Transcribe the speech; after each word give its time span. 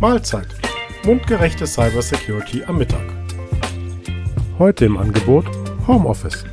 Mahlzeit. 0.00 0.48
Mundgerechte 1.06 1.66
Cybersecurity 1.66 2.64
am 2.64 2.76
Mittag. 2.76 3.06
Heute 4.58 4.84
im 4.84 4.98
Angebot 4.98 5.46
Homeoffice. 5.86 6.44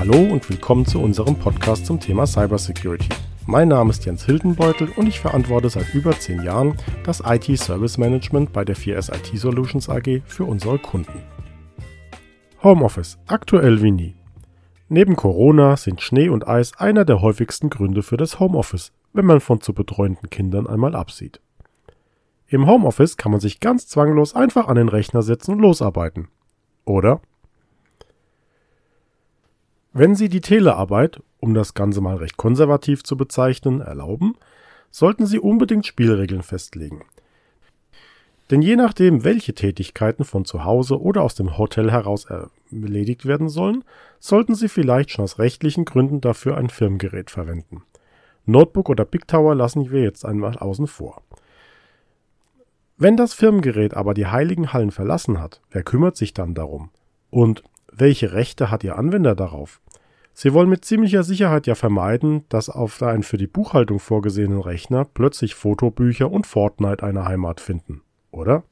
Hallo 0.00 0.18
und 0.18 0.50
willkommen 0.50 0.86
zu 0.86 1.00
unserem 1.00 1.36
Podcast 1.36 1.86
zum 1.86 2.00
Thema 2.00 2.26
Cybersecurity. 2.26 3.10
Mein 3.46 3.68
Name 3.68 3.90
ist 3.90 4.04
Jens 4.04 4.24
Hildenbeutel 4.24 4.88
und 4.96 5.06
ich 5.06 5.20
verantworte 5.20 5.70
seit 5.70 5.94
über 5.94 6.18
zehn 6.18 6.42
Jahren 6.42 6.76
das 7.04 7.22
IT 7.24 7.56
Service 7.60 7.96
Management 7.96 8.52
bei 8.52 8.64
der 8.64 8.76
4S 8.76 9.14
IT 9.14 9.38
Solutions 9.38 9.88
AG 9.88 10.22
für 10.26 10.46
unsere 10.46 10.80
Kunden. 10.80 11.22
Homeoffice, 12.64 13.18
aktuell 13.28 13.82
wie 13.82 13.92
nie. 13.92 14.16
Neben 14.88 15.14
Corona 15.14 15.76
sind 15.76 16.00
Schnee 16.00 16.28
und 16.28 16.48
Eis 16.48 16.76
einer 16.76 17.04
der 17.04 17.20
häufigsten 17.20 17.70
Gründe 17.70 18.02
für 18.02 18.16
das 18.16 18.40
Homeoffice, 18.40 18.90
wenn 19.12 19.26
man 19.26 19.38
von 19.38 19.60
zu 19.60 19.72
betreuenden 19.72 20.28
Kindern 20.28 20.66
einmal 20.66 20.96
absieht. 20.96 21.40
Im 22.54 22.68
Homeoffice 22.68 23.16
kann 23.16 23.32
man 23.32 23.40
sich 23.40 23.58
ganz 23.58 23.88
zwanglos 23.88 24.36
einfach 24.36 24.68
an 24.68 24.76
den 24.76 24.88
Rechner 24.88 25.22
setzen 25.22 25.54
und 25.54 25.58
losarbeiten. 25.58 26.28
Oder? 26.84 27.20
Wenn 29.92 30.14
Sie 30.14 30.28
die 30.28 30.40
Telearbeit, 30.40 31.20
um 31.40 31.52
das 31.54 31.74
Ganze 31.74 32.00
mal 32.00 32.14
recht 32.14 32.36
konservativ 32.36 33.02
zu 33.02 33.16
bezeichnen, 33.16 33.80
erlauben, 33.80 34.36
sollten 34.92 35.26
Sie 35.26 35.40
unbedingt 35.40 35.84
Spielregeln 35.84 36.44
festlegen. 36.44 37.02
Denn 38.52 38.62
je 38.62 38.76
nachdem, 38.76 39.24
welche 39.24 39.54
Tätigkeiten 39.54 40.22
von 40.22 40.44
zu 40.44 40.62
Hause 40.62 41.00
oder 41.00 41.22
aus 41.22 41.34
dem 41.34 41.58
Hotel 41.58 41.90
heraus 41.90 42.24
erledigt 42.70 43.26
werden 43.26 43.48
sollen, 43.48 43.82
sollten 44.20 44.54
Sie 44.54 44.68
vielleicht 44.68 45.10
schon 45.10 45.24
aus 45.24 45.40
rechtlichen 45.40 45.84
Gründen 45.84 46.20
dafür 46.20 46.56
ein 46.56 46.70
Firmengerät 46.70 47.32
verwenden. 47.32 47.82
Notebook 48.46 48.90
oder 48.90 49.04
Big 49.04 49.26
Tower 49.26 49.56
lassen 49.56 49.90
wir 49.90 50.02
jetzt 50.02 50.24
einmal 50.24 50.56
außen 50.56 50.86
vor. 50.86 51.20
Wenn 53.04 53.18
das 53.18 53.34
Firmengerät 53.34 53.92
aber 53.92 54.14
die 54.14 54.28
heiligen 54.28 54.72
Hallen 54.72 54.90
verlassen 54.90 55.38
hat, 55.38 55.60
wer 55.70 55.82
kümmert 55.82 56.16
sich 56.16 56.32
dann 56.32 56.54
darum? 56.54 56.88
Und 57.28 57.62
welche 57.92 58.32
Rechte 58.32 58.70
hat 58.70 58.82
Ihr 58.82 58.96
Anwender 58.96 59.34
darauf? 59.34 59.82
Sie 60.32 60.54
wollen 60.54 60.70
mit 60.70 60.86
ziemlicher 60.86 61.22
Sicherheit 61.22 61.66
ja 61.66 61.74
vermeiden, 61.74 62.46
dass 62.48 62.70
auf 62.70 63.02
einen 63.02 63.22
für 63.22 63.36
die 63.36 63.46
Buchhaltung 63.46 63.98
vorgesehenen 63.98 64.58
Rechner 64.58 65.04
plötzlich 65.04 65.54
Fotobücher 65.54 66.30
und 66.30 66.46
Fortnite 66.46 67.04
eine 67.04 67.26
Heimat 67.26 67.60
finden, 67.60 68.00
oder? 68.30 68.62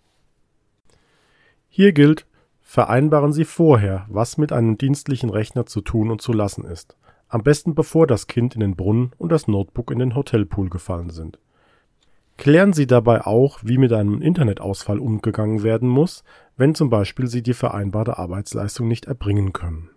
Hier 1.68 1.92
gilt, 1.92 2.26
vereinbaren 2.62 3.34
Sie 3.34 3.44
vorher, 3.44 4.06
was 4.08 4.38
mit 4.38 4.50
einem 4.50 4.78
dienstlichen 4.78 5.28
Rechner 5.28 5.66
zu 5.66 5.82
tun 5.82 6.10
und 6.10 6.22
zu 6.22 6.32
lassen 6.32 6.64
ist. 6.64 6.96
Am 7.28 7.42
besten 7.42 7.74
bevor 7.74 8.06
das 8.06 8.28
Kind 8.28 8.54
in 8.54 8.62
den 8.62 8.76
Brunnen 8.76 9.12
und 9.18 9.30
das 9.30 9.46
Notebook 9.46 9.90
in 9.90 9.98
den 9.98 10.14
Hotelpool 10.14 10.70
gefallen 10.70 11.10
sind. 11.10 11.38
Klären 12.36 12.72
Sie 12.72 12.86
dabei 12.86 13.26
auch, 13.26 13.60
wie 13.62 13.78
mit 13.78 13.92
einem 13.92 14.20
Internetausfall 14.20 14.98
umgegangen 14.98 15.62
werden 15.62 15.88
muss, 15.88 16.24
wenn 16.56 16.74
zum 16.74 16.90
Beispiel 16.90 17.26
Sie 17.26 17.42
die 17.42 17.54
vereinbarte 17.54 18.18
Arbeitsleistung 18.18 18.88
nicht 18.88 19.06
erbringen 19.06 19.52
können. 19.52 19.90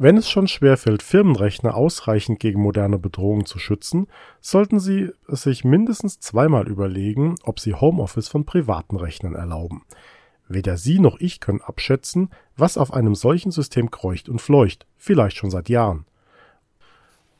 Wenn 0.00 0.16
es 0.16 0.30
schon 0.30 0.46
schwerfällt, 0.46 1.02
Firmenrechner 1.02 1.74
ausreichend 1.74 2.38
gegen 2.38 2.62
moderne 2.62 2.98
Bedrohungen 2.98 3.46
zu 3.46 3.58
schützen, 3.58 4.06
sollten 4.40 4.78
Sie 4.78 5.10
es 5.26 5.42
sich 5.42 5.64
mindestens 5.64 6.20
zweimal 6.20 6.68
überlegen, 6.68 7.34
ob 7.42 7.58
Sie 7.58 7.74
Homeoffice 7.74 8.28
von 8.28 8.44
privaten 8.44 8.96
Rechnern 8.96 9.34
erlauben. 9.34 9.82
Weder 10.46 10.76
Sie 10.76 11.00
noch 11.00 11.18
ich 11.18 11.40
können 11.40 11.60
abschätzen, 11.60 12.30
was 12.56 12.78
auf 12.78 12.92
einem 12.94 13.16
solchen 13.16 13.50
System 13.50 13.90
kreucht 13.90 14.28
und 14.28 14.40
fleucht, 14.40 14.86
vielleicht 14.96 15.36
schon 15.36 15.50
seit 15.50 15.68
Jahren. 15.68 16.06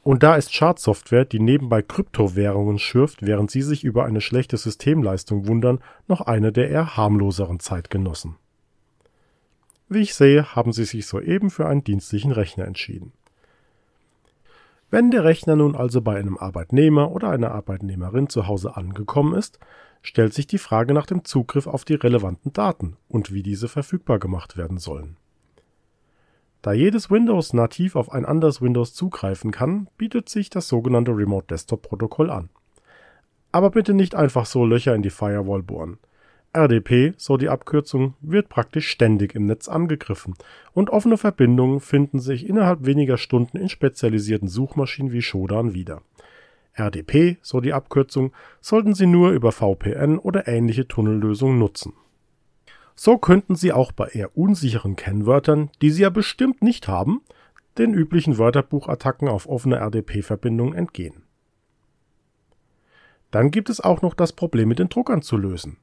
Und 0.09 0.23
da 0.23 0.37
ist 0.37 0.55
Schadsoftware, 0.55 1.27
die 1.27 1.39
nebenbei 1.39 1.83
Kryptowährungen 1.83 2.79
schürft, 2.79 3.21
während 3.21 3.51
Sie 3.51 3.61
sich 3.61 3.85
über 3.85 4.07
eine 4.07 4.23
schlechte 4.23 4.57
Systemleistung 4.57 5.47
wundern, 5.47 5.81
noch 6.07 6.23
eine 6.23 6.51
der 6.51 6.71
eher 6.71 6.97
harmloseren 6.97 7.61
Zeitgenossen. 7.61 8.37
Wie 9.91 9.99
ich 9.99 10.15
sehe, 10.15 10.57
haben 10.57 10.73
Sie 10.73 10.87
sich 10.87 11.07
soeben 11.07 11.51
für 11.51 11.67
einen 11.67 11.85
dienstlichen 11.85 12.33
Rechner 12.33 12.65
entschieden. 12.65 13.13
Wenn 14.91 15.11
der 15.11 15.25
Rechner 15.25 15.57
nun 15.57 15.77
also 15.77 16.01
bei 16.01 16.19
einem 16.19 16.39
Arbeitnehmer 16.39 17.13
oder 17.13 17.29
einer 17.29 17.51
Arbeitnehmerin 17.53 18.31
zu 18.31 18.47
Hause 18.47 18.79
angekommen 18.79 19.35
ist, 19.35 19.59
stellt 20.01 20.33
sich 20.33 20.47
die 20.47 20.57
Frage 20.57 20.95
nach 20.95 21.05
dem 21.05 21.27
Zugriff 21.27 21.67
auf 21.67 21.85
die 21.85 21.97
relevanten 21.97 22.55
Daten 22.55 22.97
und 23.11 23.35
wie 23.35 23.43
diese 23.43 23.69
verfügbar 23.69 24.19
gemacht 24.19 24.57
werden 24.57 24.79
sollen. 24.79 25.19
Da 26.63 26.73
jedes 26.73 27.11
Windows 27.11 27.53
nativ 27.53 27.95
auf 27.95 28.11
ein 28.11 28.25
anderes 28.25 28.61
Windows 28.61 28.93
zugreifen 28.93 29.53
kann, 29.53 29.89
bietet 29.97 30.29
sich 30.29 30.51
das 30.51 30.69
sogenannte 30.69 31.13
Remote 31.13 31.47
Desktop 31.49 31.83
Protokoll 31.83 32.31
an. 32.31 32.51
Aber 33.53 33.71
bitte 33.71 33.95
nicht 33.95 34.15
einfach 34.15 34.45
so 34.45 34.67
Löcher 34.67 34.95
in 34.95 35.03
die 35.03 35.11
Firewall 35.11 35.63
bohren. 35.63 35.99
RDP, 36.53 37.15
so 37.17 37.37
die 37.37 37.49
Abkürzung, 37.49 38.15
wird 38.21 38.49
praktisch 38.49 38.89
ständig 38.89 39.35
im 39.35 39.47
Netz 39.47 39.69
angegriffen 39.69 40.35
und 40.73 40.91
offene 40.91 41.19
Verbindungen 41.19 41.81
finden 41.81 42.21
sich 42.21 42.49
innerhalb 42.49 42.87
weniger 42.87 43.19
Stunden 43.19 43.59
in 43.59 43.69
spezialisierten 43.69 44.49
Suchmaschinen 44.49 45.13
wie 45.13 45.23
Shodan 45.23 45.75
wieder. 45.75 46.03
RDP, 46.75 47.39
so 47.43 47.61
die 47.61 47.73
Abkürzung, 47.73 48.33
sollten 48.61 48.95
Sie 48.95 49.07
nur 49.07 49.31
über 49.31 49.53
VPN 49.53 50.19
oder 50.19 50.49
ähnliche 50.49 50.89
Tunnellösungen 50.89 51.59
nutzen. 51.59 51.93
So 53.01 53.17
könnten 53.17 53.55
Sie 53.55 53.73
auch 53.73 53.93
bei 53.93 54.09
eher 54.09 54.37
unsicheren 54.37 54.97
Kennwörtern, 54.97 55.71
die 55.81 55.91
Sie 55.91 56.03
ja 56.03 56.11
bestimmt 56.11 56.63
nicht 56.63 56.89
haben, 56.89 57.21
den 57.79 57.95
üblichen 57.95 58.39
Wörterbuchattacken 58.39 59.29
auf 59.29 59.49
offene 59.49 59.77
RDP-Verbindungen 59.77 60.75
entgehen. 60.75 61.23
Dann 63.31 63.53
gibt 63.53 63.71
es 63.71 63.81
auch 63.81 64.03
noch 64.03 64.15
das 64.15 64.33
Problem 64.33 64.67
mit 64.67 64.81
den 64.81 64.89
Druckern 64.89 65.23
zu 65.23 65.37
lösen. 65.37 65.77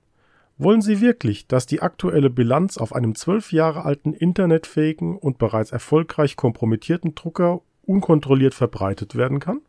Wollen 0.57 0.81
Sie 0.81 0.99
wirklich, 0.99 1.47
dass 1.47 1.65
die 1.65 1.81
aktuelle 1.81 2.29
Bilanz 2.29 2.77
auf 2.77 2.93
einem 2.93 3.15
zwölf 3.15 3.53
Jahre 3.53 3.85
alten 3.85 4.11
internetfähigen 4.11 5.17
und 5.17 5.37
bereits 5.37 5.71
erfolgreich 5.71 6.35
kompromittierten 6.35 7.15
Drucker 7.15 7.61
unkontrolliert 7.83 8.55
verbreitet 8.55 9.15
werden 9.15 9.39
kann? 9.39 9.61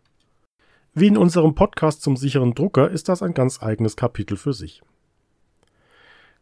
Wie 0.95 1.07
in 1.07 1.17
unserem 1.17 1.55
Podcast 1.55 2.03
zum 2.03 2.17
sicheren 2.17 2.55
Drucker 2.55 2.91
ist 2.91 3.09
das 3.09 3.23
ein 3.23 3.35
ganz 3.35 3.63
eigenes 3.63 3.95
Kapitel 3.95 4.37
für 4.37 4.53
sich. 4.53 4.83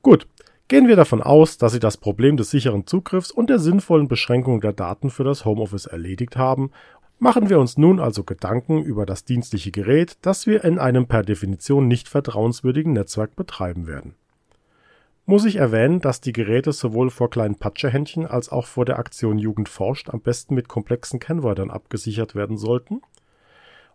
Gut, 0.01 0.27
Gehen 0.69 0.89
wir 0.89 0.97
davon 0.97 1.23
aus, 1.23 1.59
dass 1.59 1.73
Sie 1.73 1.79
das 1.79 1.99
Problem 1.99 2.39
des 2.39 2.51
sicheren 2.51 2.87
Zugriffs 2.87 3.31
und 3.31 3.51
der 3.51 3.59
sinnvollen 3.59 4.09
Beschränkung 4.09 4.63
der 4.63 4.73
Daten 4.73 5.11
für 5.11 5.23
das 5.23 5.45
Homeoffice 5.45 5.85
erledigt 5.85 6.37
haben, 6.39 6.71
machen 7.19 7.51
wir 7.51 7.59
uns 7.61 7.77
nun 7.77 8.01
also 8.01 8.25
Gedanken 8.25 8.83
über 8.83 9.05
das 9.05 9.27
dienstliche 9.27 9.71
Gerät, 9.71 10.17
das 10.23 10.47
wir 10.47 10.65
in 10.65 10.79
einem 10.79 11.07
per 11.07 11.23
Definition 11.23 11.87
nicht 11.87 12.09
vertrauenswürdigen 12.09 12.95
Netzwerk 12.95 13.37
betreiben 13.37 13.87
werden. 13.87 14.15
Muss 15.27 15.45
ich 15.45 15.57
erwähnen, 15.57 16.01
dass 16.01 16.23
die 16.23 16.33
Geräte 16.33 16.73
sowohl 16.73 17.11
vor 17.11 17.29
kleinen 17.29 17.57
Patschehändchen 17.57 18.27
als 18.27 18.49
auch 18.49 18.67
vor 18.67 18.87
der 18.87 18.99
Aktion 18.99 19.39
Jugend 19.39 19.69
forscht 19.69 20.09
am 20.09 20.21
besten 20.21 20.55
mit 20.55 20.69
komplexen 20.69 21.21
Kennwörtern 21.21 21.71
abgesichert 21.71 22.35
werden 22.35 22.57
sollten? 22.57 23.03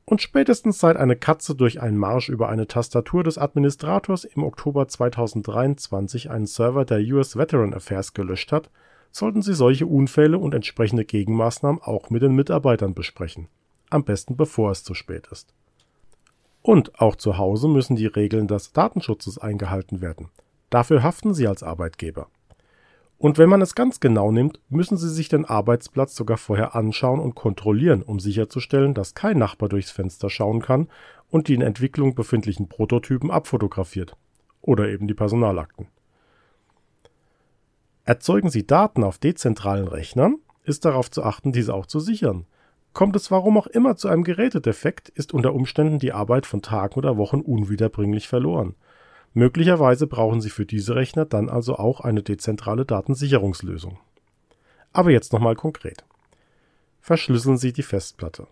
Und 0.10 0.24
spätestens 0.24 0.80
seit 0.80 0.98
eine 0.98 1.16
Katze 1.16 1.54
durch 1.54 1.82
einen 1.82 1.96
Marsch 1.96 2.30
über 2.30 2.50
eine 2.50 2.66
Tastatur 2.66 3.24
des 3.24 3.38
Administrators 3.38 4.24
im 4.24 4.44
Oktober 4.44 4.88
2023 4.88 6.32
einen 6.32 6.48
Server 6.48 6.84
der 6.84 6.98
US 7.14 7.38
Veteran 7.38 7.76
Affairs 7.76 8.16
gelöscht 8.16 8.52
hat, 8.52 8.72
sollten 9.12 9.44
Sie 9.44 9.54
solche 9.54 9.86
Unfälle 9.86 10.40
und 10.40 10.56
entsprechende 10.56 11.06
Gegenmaßnahmen 11.06 11.80
auch 11.84 12.10
mit 12.10 12.24
den 12.24 12.34
Mitarbeitern 12.34 12.96
besprechen. 12.96 13.50
Am 13.92 14.04
besten 14.04 14.36
bevor 14.36 14.72
es 14.72 14.84
zu 14.84 14.96
spät 14.96 15.28
ist. 15.28 15.54
Und 16.64 17.00
auch 17.00 17.16
zu 17.16 17.38
Hause 17.38 17.68
müssen 17.68 17.96
die 17.96 18.08
Regeln 18.08 18.48
des 18.48 18.74
Datenschutzes 18.74 19.38
eingehalten 19.38 20.02
werden. 20.02 20.32
Dafür 20.72 21.04
haften 21.04 21.36
Sie 21.36 21.48
als 21.48 21.62
Arbeitgeber. 21.62 22.30
Und 23.20 23.38
wenn 23.38 23.50
man 23.50 23.62
es 23.62 23.76
ganz 23.76 24.00
genau 24.00 24.32
nimmt, 24.32 24.62
müssen 24.70 24.96
Sie 24.96 25.10
sich 25.10 25.28
den 25.28 25.44
Arbeitsplatz 25.44 26.16
sogar 26.16 26.38
vorher 26.38 26.74
anschauen 26.74 27.20
und 27.20 27.36
kontrollieren, 27.36 28.02
um 28.02 28.22
sicherzustellen, 28.22 28.94
dass 28.94 29.14
kein 29.14 29.38
Nachbar 29.38 29.68
durchs 29.68 29.92
Fenster 29.92 30.30
schauen 30.30 30.62
kann 30.62 30.88
und 31.30 31.50
die 31.50 31.54
in 31.54 31.62
Entwicklung 31.62 32.16
befindlichen 32.16 32.70
Prototypen 32.70 33.30
abfotografiert. 33.30 34.16
Oder 34.62 34.88
eben 34.88 35.06
die 35.08 35.14
Personalakten. 35.14 35.90
Erzeugen 38.06 38.50
Sie 38.50 38.66
Daten 38.66 39.04
auf 39.04 39.18
dezentralen 39.18 39.90
Rechnern, 39.90 40.38
ist 40.64 40.86
darauf 40.86 41.12
zu 41.12 41.22
achten, 41.22 41.52
diese 41.52 41.74
auch 41.74 41.88
zu 41.88 42.00
sichern. 42.00 42.46
Kommt 42.94 43.18
es 43.18 43.30
warum 43.32 43.58
auch 43.58 43.68
immer 43.68 43.98
zu 43.98 44.08
einem 44.08 44.24
Gerätedefekt, 44.24 45.10
ist 45.10 45.34
unter 45.34 45.54
Umständen 45.54 46.00
die 46.00 46.14
Arbeit 46.14 46.46
von 46.46 46.62
Tagen 46.62 46.96
oder 46.96 47.18
Wochen 47.18 47.42
unwiederbringlich 47.42 48.30
verloren. 48.30 48.76
Möglicherweise 49.34 50.08
brauchen 50.08 50.42
Sie 50.42 50.50
für 50.50 50.66
diese 50.66 50.96
Rechner 50.96 51.26
dann 51.26 51.50
also 51.50 51.76
auch 51.76 52.02
eine 52.02 52.24
dezentrale 52.24 52.86
Datensicherungslösung. 52.86 54.00
Aber 54.92 55.12
jetzt 55.12 55.34
nochmal 55.34 55.56
konkret. 55.56 56.04
Verschlüsseln 57.00 57.58
Sie 57.58 57.74
die 57.74 57.84
Festplatte. 57.84 58.48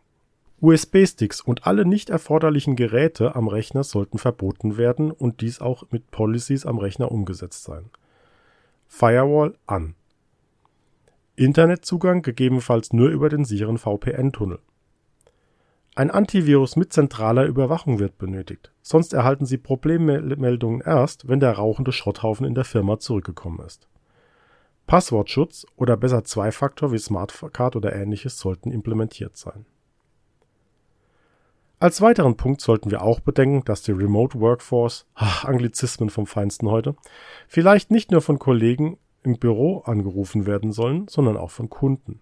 USB-Sticks 0.59 1.41
und 1.41 1.67
alle 1.67 1.85
nicht 1.85 2.09
erforderlichen 2.09 2.75
Geräte 2.75 3.35
am 3.35 3.47
Rechner 3.47 3.83
sollten 3.83 4.17
verboten 4.17 4.77
werden 4.77 5.11
und 5.11 5.41
dies 5.41 5.61
auch 5.61 5.83
mit 5.91 6.09
Policies 6.09 6.65
am 6.65 6.79
Rechner 6.79 7.11
umgesetzt 7.11 7.63
sein. 7.63 7.89
Firewall 8.87 9.55
an. 9.67 9.95
Internetzugang 11.35 12.23
gegebenenfalls 12.23 12.93
nur 12.93 13.09
über 13.09 13.29
den 13.29 13.45
sicheren 13.45 13.77
VPN-Tunnel. 13.77 14.59
Ein 15.97 16.11
Antivirus 16.11 16.75
mit 16.75 16.93
zentraler 16.93 17.45
Überwachung 17.45 17.97
wird 17.97 18.19
benötigt, 18.19 18.71
sonst 18.83 19.13
erhalten 19.13 19.47
Sie 19.47 19.57
Problemmeldungen 19.57 20.79
erst, 20.81 21.27
wenn 21.27 21.39
der 21.39 21.53
rauchende 21.53 21.91
Schrotthaufen 21.91 22.45
in 22.45 22.53
der 22.53 22.65
Firma 22.65 22.99
zurückgekommen 22.99 23.65
ist. 23.65 23.87
Passwortschutz 24.85 25.65
oder 25.75 25.97
besser 25.97 26.23
Zwei-Faktor 26.23 26.91
wie 26.91 26.99
Smartcard 26.99 27.75
oder 27.75 27.95
ähnliches 27.95 28.37
sollten 28.37 28.71
implementiert 28.71 29.37
sein. 29.37 29.65
Als 31.79 31.99
weiteren 31.99 32.37
Punkt 32.37 32.61
sollten 32.61 32.91
wir 32.91 33.01
auch 33.01 33.19
bedenken, 33.19 33.65
dass 33.65 33.81
die 33.81 33.91
Remote 33.91 34.39
Workforce, 34.39 35.07
ach, 35.15 35.45
Anglizismen 35.45 36.11
vom 36.11 36.27
Feinsten 36.27 36.69
heute, 36.69 36.95
vielleicht 37.47 37.89
nicht 37.89 38.11
nur 38.11 38.21
von 38.21 38.37
Kollegen 38.37 38.99
im 39.23 39.39
Büro 39.39 39.79
angerufen 39.79 40.45
werden 40.45 40.71
sollen, 40.73 41.07
sondern 41.07 41.37
auch 41.37 41.49
von 41.49 41.71
Kunden. 41.71 42.19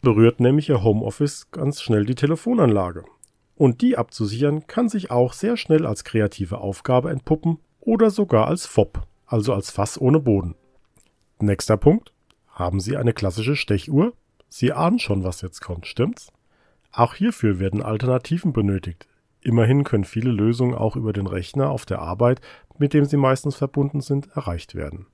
Berührt 0.00 0.40
nämlich 0.40 0.68
Ihr 0.68 0.82
Homeoffice 0.82 1.50
ganz 1.50 1.82
schnell 1.82 2.04
die 2.04 2.14
Telefonanlage. 2.14 3.04
Und 3.56 3.80
die 3.80 3.96
abzusichern 3.96 4.66
kann 4.68 4.88
sich 4.88 5.10
auch 5.10 5.32
sehr 5.32 5.56
schnell 5.56 5.84
als 5.84 6.04
kreative 6.04 6.58
Aufgabe 6.58 7.10
entpuppen 7.10 7.58
oder 7.80 8.10
sogar 8.10 8.46
als 8.46 8.66
FOB, 8.66 9.02
also 9.26 9.52
als 9.52 9.70
Fass 9.70 10.00
ohne 10.00 10.20
Boden. 10.20 10.54
Nächster 11.40 11.76
Punkt. 11.76 12.12
Haben 12.48 12.80
Sie 12.80 12.96
eine 12.96 13.12
klassische 13.12 13.56
Stechuhr? 13.56 14.12
Sie 14.48 14.72
ahnen 14.72 14.98
schon, 14.98 15.24
was 15.24 15.42
jetzt 15.42 15.60
kommt, 15.60 15.86
stimmt's? 15.86 16.32
Auch 16.92 17.14
hierfür 17.14 17.58
werden 17.58 17.82
Alternativen 17.82 18.52
benötigt. 18.52 19.06
Immerhin 19.40 19.84
können 19.84 20.04
viele 20.04 20.30
Lösungen 20.30 20.74
auch 20.74 20.96
über 20.96 21.12
den 21.12 21.26
Rechner 21.26 21.70
auf 21.70 21.86
der 21.86 22.00
Arbeit, 22.00 22.40
mit 22.78 22.94
dem 22.94 23.04
sie 23.04 23.16
meistens 23.16 23.56
verbunden 23.56 24.00
sind, 24.00 24.28
erreicht 24.34 24.74
werden. 24.74 25.06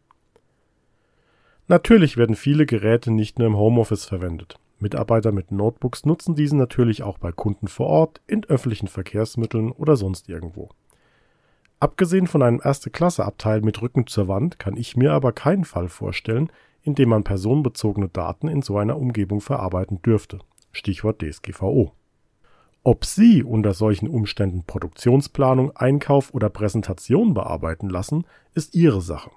Natürlich 1.66 2.16
werden 2.16 2.36
viele 2.36 2.66
Geräte 2.66 3.10
nicht 3.10 3.38
nur 3.38 3.48
im 3.48 3.56
Homeoffice 3.56 4.04
verwendet. 4.04 4.58
Mitarbeiter 4.84 5.32
mit 5.32 5.50
Notebooks 5.50 6.04
nutzen 6.04 6.34
diesen 6.34 6.58
natürlich 6.58 7.02
auch 7.02 7.16
bei 7.16 7.32
Kunden 7.32 7.69
vor 7.69 7.86
Ort, 7.86 8.20
in 8.26 8.44
öffentlichen 8.44 8.86
Verkehrsmitteln 8.86 9.72
oder 9.72 9.96
sonst 9.96 10.28
irgendwo. 10.28 10.69
Abgesehen 11.81 12.26
von 12.26 12.42
einem 12.42 12.60
Erste-Klasse-Abteil 12.62 13.62
mit 13.62 13.81
Rücken 13.81 14.06
zur 14.06 14.28
Wand 14.28 14.58
kann 14.58 14.76
ich 14.76 14.94
mir 14.94 15.12
aber 15.12 15.32
keinen 15.32 15.64
Fall 15.64 15.88
vorstellen, 15.88 16.52
in 16.82 16.94
dem 16.94 17.08
man 17.08 17.25
personenbezogene 17.25 18.08
Daten 18.08 18.46
in 18.46 18.60
so 18.60 18.76
einer 18.76 18.98
Umgebung 18.98 19.40
verarbeiten 19.40 20.02
dürfte. 20.02 20.38
Stichwort 20.70 21.22
DSGVO. 21.22 21.92
Ob 22.82 23.06
Sie 23.06 23.42
unter 23.42 23.72
solchen 23.72 24.08
Umständen 24.08 24.64
Produktionsplanung, 24.66 25.75
Einkauf 25.75 26.34
oder 26.34 26.50
Präsentation 26.50 27.32
bearbeiten 27.32 27.88
lassen, 27.88 28.26
ist 28.52 28.75
Ihre 28.75 29.00
Sache. 29.00 29.31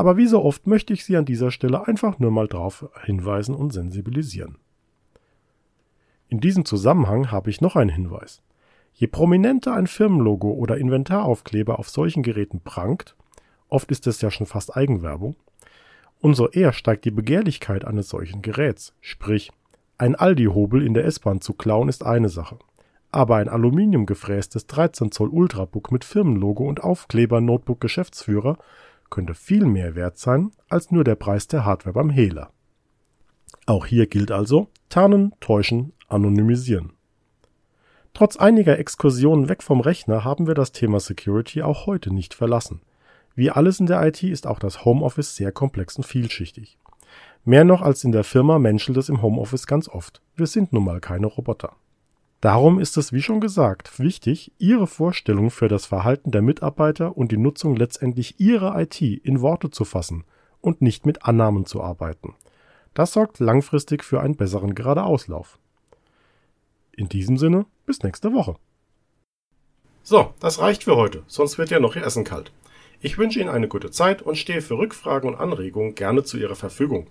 Aber 0.00 0.16
wie 0.16 0.28
so 0.28 0.42
oft 0.42 0.66
möchte 0.66 0.94
ich 0.94 1.04
Sie 1.04 1.18
an 1.18 1.26
dieser 1.26 1.50
Stelle 1.50 1.86
einfach 1.86 2.18
nur 2.18 2.30
mal 2.30 2.48
darauf 2.48 2.88
hinweisen 3.04 3.54
und 3.54 3.70
sensibilisieren. 3.74 4.56
In 6.28 6.40
diesem 6.40 6.64
Zusammenhang 6.64 7.30
habe 7.30 7.50
ich 7.50 7.60
noch 7.60 7.76
einen 7.76 7.90
Hinweis. 7.90 8.40
Je 8.94 9.08
prominenter 9.08 9.74
ein 9.74 9.86
Firmenlogo 9.86 10.52
oder 10.52 10.78
Inventaraufkleber 10.78 11.78
auf 11.78 11.90
solchen 11.90 12.22
Geräten 12.22 12.62
prangt, 12.62 13.14
oft 13.68 13.90
ist 13.90 14.06
es 14.06 14.22
ja 14.22 14.30
schon 14.30 14.46
fast 14.46 14.74
Eigenwerbung, 14.74 15.36
umso 16.22 16.48
eher 16.48 16.72
steigt 16.72 17.04
die 17.04 17.10
Begehrlichkeit 17.10 17.84
eines 17.84 18.08
solchen 18.08 18.40
Geräts. 18.40 18.94
Sprich, 19.02 19.52
ein 19.98 20.14
Aldi-Hobel 20.14 20.82
in 20.82 20.94
der 20.94 21.04
S-Bahn 21.04 21.42
zu 21.42 21.52
klauen 21.52 21.90
ist 21.90 22.06
eine 22.06 22.30
Sache. 22.30 22.58
Aber 23.12 23.36
ein 23.36 23.50
aluminiumgefrästes 23.50 24.66
13 24.66 25.12
Zoll 25.12 25.28
Ultrabook 25.28 25.92
mit 25.92 26.06
Firmenlogo 26.06 26.66
und 26.66 26.82
Aufkleber 26.82 27.42
Notebook 27.42 27.82
Geschäftsführer 27.82 28.56
könnte 29.10 29.34
viel 29.34 29.66
mehr 29.66 29.94
wert 29.94 30.18
sein 30.18 30.52
als 30.68 30.90
nur 30.90 31.04
der 31.04 31.16
Preis 31.16 31.48
der 31.48 31.64
Hardware 31.64 31.94
beim 31.94 32.10
Hehler. 32.10 32.50
Auch 33.66 33.86
hier 33.86 34.06
gilt 34.06 34.30
also 34.30 34.68
tarnen, 34.88 35.34
täuschen, 35.40 35.92
anonymisieren. 36.08 36.92
Trotz 38.14 38.36
einiger 38.36 38.78
Exkursionen 38.78 39.48
weg 39.48 39.62
vom 39.62 39.80
Rechner 39.80 40.24
haben 40.24 40.46
wir 40.46 40.54
das 40.54 40.72
Thema 40.72 41.00
Security 41.00 41.62
auch 41.62 41.86
heute 41.86 42.12
nicht 42.12 42.34
verlassen. 42.34 42.80
Wie 43.34 43.50
alles 43.50 43.80
in 43.80 43.86
der 43.86 44.04
IT 44.06 44.22
ist 44.22 44.46
auch 44.46 44.58
das 44.58 44.84
Homeoffice 44.84 45.36
sehr 45.36 45.52
komplex 45.52 45.96
und 45.96 46.04
vielschichtig. 46.04 46.78
Mehr 47.44 47.64
noch 47.64 47.82
als 47.82 48.04
in 48.04 48.12
der 48.12 48.24
Firma 48.24 48.58
menschelt 48.58 48.98
es 48.98 49.08
im 49.08 49.22
Homeoffice 49.22 49.66
ganz 49.66 49.88
oft. 49.88 50.20
Wir 50.36 50.46
sind 50.46 50.72
nun 50.72 50.84
mal 50.84 51.00
keine 51.00 51.26
Roboter. 51.26 51.76
Darum 52.40 52.80
ist 52.80 52.96
es, 52.96 53.12
wie 53.12 53.20
schon 53.20 53.40
gesagt, 53.40 53.98
wichtig, 53.98 54.52
Ihre 54.58 54.86
Vorstellung 54.86 55.50
für 55.50 55.68
das 55.68 55.84
Verhalten 55.84 56.30
der 56.30 56.40
Mitarbeiter 56.40 57.16
und 57.16 57.32
die 57.32 57.36
Nutzung 57.36 57.76
letztendlich 57.76 58.40
Ihrer 58.40 58.80
IT 58.80 59.02
in 59.02 59.42
Worte 59.42 59.70
zu 59.70 59.84
fassen 59.84 60.24
und 60.62 60.80
nicht 60.80 61.04
mit 61.04 61.24
Annahmen 61.24 61.66
zu 61.66 61.82
arbeiten. 61.82 62.34
Das 62.94 63.12
sorgt 63.12 63.40
langfristig 63.40 64.04
für 64.04 64.20
einen 64.20 64.36
besseren 64.36 64.74
Geradeauslauf. 64.74 65.58
In 66.92 67.10
diesem 67.10 67.36
Sinne, 67.36 67.66
bis 67.84 68.02
nächste 68.02 68.32
Woche. 68.32 68.56
So, 70.02 70.32
das 70.40 70.60
reicht 70.60 70.84
für 70.84 70.96
heute, 70.96 71.22
sonst 71.26 71.58
wird 71.58 71.68
ja 71.68 71.78
noch 71.78 71.94
Ihr 71.94 72.04
Essen 72.04 72.24
kalt. 72.24 72.52
Ich 73.02 73.18
wünsche 73.18 73.38
Ihnen 73.38 73.50
eine 73.50 73.68
gute 73.68 73.90
Zeit 73.90 74.22
und 74.22 74.36
stehe 74.36 74.62
für 74.62 74.78
Rückfragen 74.78 75.28
und 75.28 75.38
Anregungen 75.38 75.94
gerne 75.94 76.24
zu 76.24 76.38
Ihrer 76.38 76.56
Verfügung. 76.56 77.06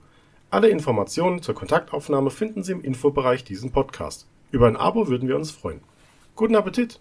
Alle 0.49 0.69
Informationen 0.69 1.43
zur 1.43 1.53
Kontaktaufnahme 1.53 2.31
finden 2.31 2.63
Sie 2.63 2.71
im 2.71 2.81
Infobereich 2.81 3.43
diesen 3.43 3.71
Podcast. 3.71 4.27
Über 4.51 4.67
ein 4.67 4.77
Abo 4.77 5.07
würden 5.07 5.27
wir 5.27 5.35
uns 5.35 5.51
freuen. 5.51 5.81
Guten 6.35 6.55
Appetit! 6.55 6.99